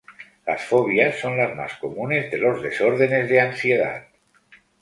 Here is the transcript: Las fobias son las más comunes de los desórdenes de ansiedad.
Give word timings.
Las 0.47 0.63
fobias 0.63 1.19
son 1.19 1.37
las 1.37 1.55
más 1.55 1.75
comunes 1.75 2.31
de 2.31 2.39
los 2.39 2.63
desórdenes 2.63 3.29
de 3.29 3.39
ansiedad. 3.39 4.07